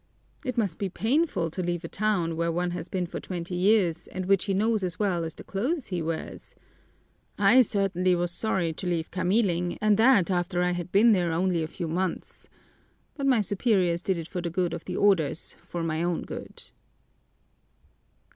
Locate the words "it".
0.43-0.57, 14.17-14.27